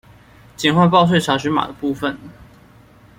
[0.57, 2.17] 簡化報稅查詢碼的部分